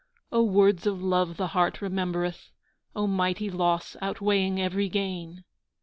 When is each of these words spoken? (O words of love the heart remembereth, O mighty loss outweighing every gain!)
(O 0.31 0.41
words 0.41 0.87
of 0.87 1.03
love 1.03 1.37
the 1.37 1.49
heart 1.49 1.79
remembereth, 1.79 2.49
O 2.95 3.05
mighty 3.05 3.51
loss 3.51 3.95
outweighing 4.01 4.59
every 4.59 4.89
gain!) 4.89 5.43